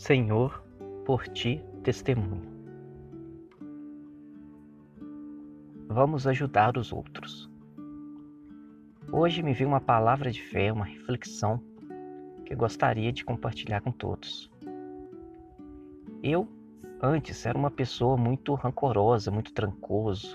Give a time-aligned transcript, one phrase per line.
[0.00, 0.64] Senhor,
[1.04, 2.40] por ti testemunho.
[5.88, 7.50] Vamos ajudar os outros.
[9.12, 11.62] Hoje me veio uma palavra de fé, uma reflexão
[12.46, 14.50] que gostaria de compartilhar com todos.
[16.22, 16.48] Eu,
[17.02, 20.34] antes, era uma pessoa muito rancorosa, muito trancoso,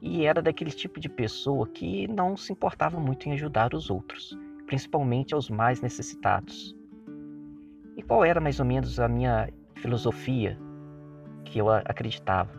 [0.00, 4.34] e era daquele tipo de pessoa que não se importava muito em ajudar os outros,
[4.64, 6.74] principalmente aos mais necessitados.
[8.06, 10.56] Qual era mais ou menos a minha filosofia
[11.44, 12.50] que eu acreditava?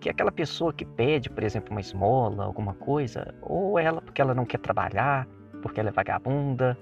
[0.00, 4.32] Que aquela pessoa que pede, por exemplo, uma esmola, alguma coisa, ou ela porque ela
[4.32, 5.26] não quer trabalhar,
[5.60, 6.78] porque ela é vagabunda,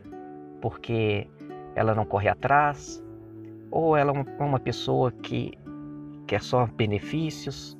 [0.60, 1.26] porque
[1.74, 3.02] ela não corre atrás,
[3.70, 5.52] ou ela é uma pessoa que
[6.26, 7.74] quer só benefícios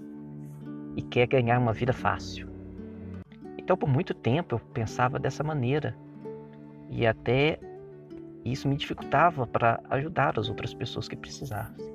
[0.97, 2.49] e quer ganhar uma vida fácil.
[3.59, 5.95] Então, por muito tempo eu pensava dessa maneira
[6.89, 7.59] e até
[8.53, 11.95] isso me dificultava para ajudar as outras pessoas que precisassem.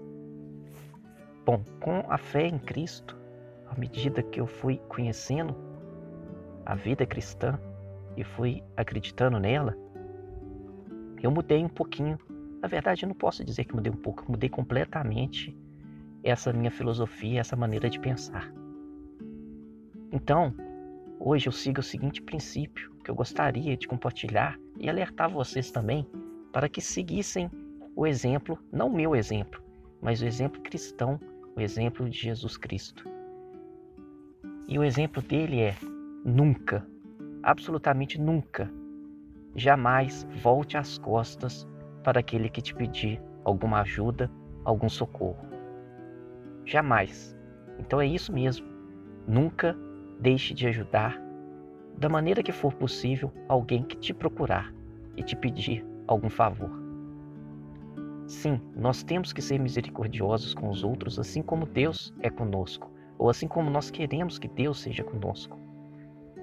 [1.46, 3.16] Bom, com a fé em Cristo,
[3.68, 5.56] à medida que eu fui conhecendo
[6.66, 7.60] a vida cristã
[8.18, 9.78] e fui acreditando nela,
[11.22, 12.18] eu mudei um pouquinho.
[12.62, 15.56] Na verdade, eu não posso dizer que mudei um pouco, eu mudei completamente
[16.24, 18.52] essa minha filosofia, essa maneira de pensar.
[20.12, 20.54] Então,
[21.20, 26.08] hoje eu sigo o seguinte princípio que eu gostaria de compartilhar e alertar vocês também
[26.52, 27.50] para que seguissem
[27.96, 29.62] o exemplo, não o meu exemplo,
[30.02, 31.20] mas o exemplo cristão,
[31.56, 33.10] o exemplo de Jesus Cristo.
[34.68, 35.76] E o exemplo dele é:
[36.24, 36.88] nunca,
[37.44, 38.72] absolutamente nunca,
[39.56, 41.68] jamais volte as costas
[42.04, 44.32] para aquele que te pedir alguma ajuda,
[44.64, 45.46] algum socorro.
[46.66, 47.36] Jamais.
[47.80, 48.68] Então é isso mesmo.
[49.28, 49.76] Nunca
[50.20, 51.20] deixe de ajudar,
[51.98, 54.74] da maneira que for possível, alguém que te procurar
[55.18, 56.72] e te pedir algum favor.
[58.26, 63.30] Sim, nós temos que ser misericordiosos com os outros, assim como Deus é conosco, ou
[63.30, 65.58] assim como nós queremos que Deus seja conosco.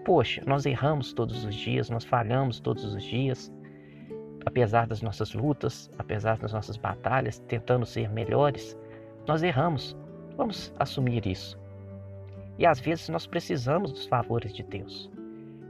[0.05, 3.53] Poxa, nós erramos todos os dias, nós falhamos todos os dias,
[4.45, 8.79] apesar das nossas lutas, apesar das nossas batalhas, tentando ser melhores,
[9.27, 9.97] nós erramos.
[10.37, 11.59] Vamos assumir isso.
[12.59, 15.11] E às vezes nós precisamos dos favores de Deus.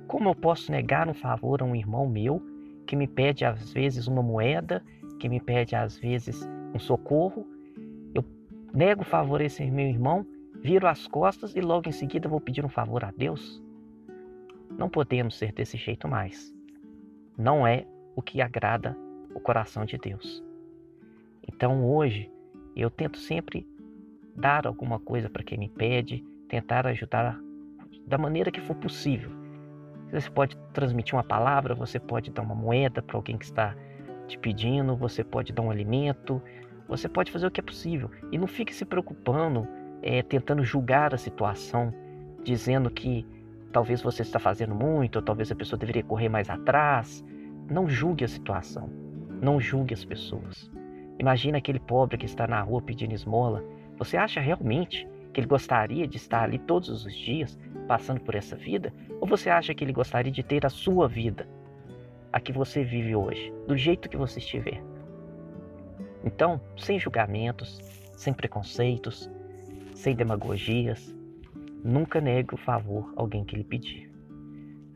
[0.07, 2.43] Como eu posso negar um favor a um irmão meu
[2.87, 4.83] que me pede às vezes uma moeda,
[5.19, 7.47] que me pede às vezes um socorro.
[8.15, 8.25] Eu
[8.73, 10.27] nego o favor a esse meu irmão,
[10.63, 13.63] viro as costas e logo em seguida vou pedir um favor a Deus?
[14.79, 16.55] Não podemos ser desse jeito mais.
[17.37, 18.97] Não é o que agrada
[19.35, 20.43] o coração de Deus.
[21.47, 22.31] Então hoje
[22.75, 23.67] eu tento sempre
[24.35, 27.39] dar alguma coisa para quem me pede, tentar ajudar
[28.07, 29.46] da maneira que for possível
[30.21, 33.75] você pode transmitir uma palavra, você pode dar uma moeda para alguém que está
[34.27, 36.43] te pedindo, você pode dar um alimento,
[36.89, 38.11] você pode fazer o que é possível.
[38.31, 39.67] E não fique se preocupando,
[40.03, 41.93] é, tentando julgar a situação,
[42.43, 43.27] dizendo que
[43.73, 47.25] talvez você está fazendo muito, ou talvez a pessoa deveria correr mais atrás.
[47.71, 48.89] Não julgue a situação,
[49.41, 50.71] não julgue as pessoas.
[51.19, 53.65] Imagina aquele pobre que está na rua pedindo esmola.
[53.99, 58.57] Você acha realmente que ele gostaria de estar ali todos os dias, passando por essa
[58.57, 58.91] vida?
[59.21, 61.47] Ou você acha que ele gostaria de ter a sua vida,
[62.33, 64.83] a que você vive hoje, do jeito que você estiver?
[66.25, 67.83] Então, sem julgamentos,
[68.17, 69.31] sem preconceitos,
[69.95, 71.15] sem demagogias,
[71.85, 74.11] nunca negue o favor a alguém que lhe pedir.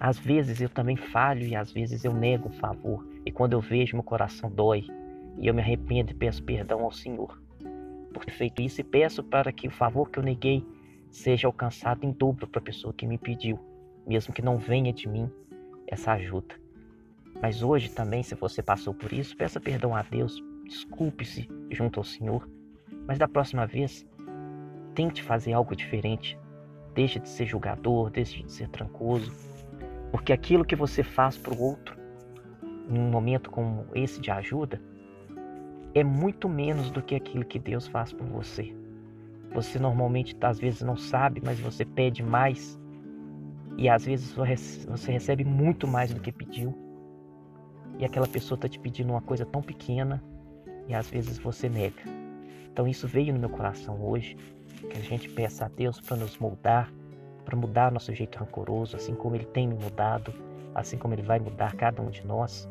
[0.00, 3.60] Às vezes eu também falho e às vezes eu nego o favor, e quando eu
[3.60, 4.86] vejo meu coração dói,
[5.36, 7.38] e eu me arrependo e peço perdão ao Senhor
[8.12, 10.64] por ter feito isso e peço para que o favor que eu neguei
[11.10, 13.58] seja alcançado em dobro para a pessoa que me pediu,
[14.06, 15.30] mesmo que não venha de mim
[15.86, 16.54] essa ajuda.
[17.42, 22.04] Mas hoje também, se você passou por isso, peça perdão a Deus, desculpe-se junto ao
[22.04, 22.48] Senhor,
[23.06, 24.06] mas da próxima vez,
[24.94, 26.38] tente fazer algo diferente.
[26.94, 29.32] Deixe de ser julgador, deixe de ser trancoso,
[30.10, 31.96] porque aquilo que você faz para o outro,
[32.88, 34.80] em um momento como esse de ajuda,
[35.94, 38.74] é muito menos do que aquilo que Deus faz por você.
[39.52, 42.78] Você normalmente às vezes não sabe, mas você pede mais.
[43.76, 46.74] E às vezes você recebe muito mais do que pediu.
[47.98, 50.22] E aquela pessoa está te pedindo uma coisa tão pequena
[50.86, 52.02] e às vezes você nega.
[52.72, 54.36] Então isso veio no meu coração hoje,
[54.88, 56.90] que a gente peça a Deus para nos moldar,
[57.44, 60.32] para mudar nosso jeito rancoroso, assim como Ele tem me mudado,
[60.74, 62.68] assim como Ele vai mudar cada um de nós,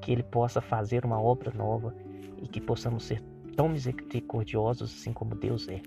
[0.00, 1.92] que Ele possa fazer uma obra nova
[2.44, 3.22] e que possamos ser
[3.56, 5.80] tão misericordiosos assim como Deus é.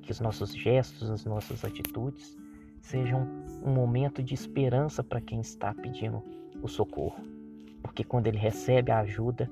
[0.00, 2.36] Que os nossos gestos, as nossas atitudes
[2.80, 3.28] sejam
[3.62, 6.22] um momento de esperança para quem está pedindo
[6.62, 7.22] o socorro.
[7.82, 9.48] Porque quando ele recebe a ajuda,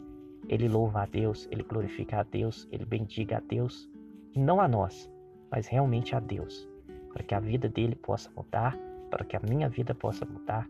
[0.49, 3.89] ele louva a Deus, ele glorifica a Deus, ele bendiga a Deus,
[4.35, 5.11] não a nós,
[5.51, 6.67] mas realmente a Deus,
[7.12, 8.77] para que a vida dele possa mudar,
[9.11, 10.67] para que a minha vida possa mudar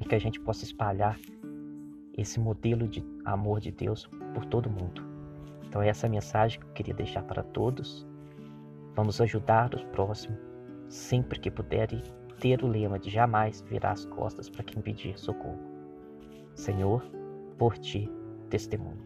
[0.00, 1.18] e que a gente possa espalhar
[2.16, 5.02] esse modelo de amor de Deus por todo mundo.
[5.66, 8.06] Então, essa é a mensagem que eu queria deixar para todos.
[8.94, 10.38] Vamos ajudar os próximos
[10.88, 12.02] sempre que puder e
[12.38, 15.58] ter o lema de jamais virar as costas para quem pedir socorro.
[16.54, 17.02] Senhor,
[17.58, 18.10] por ti
[18.48, 19.02] testemunho.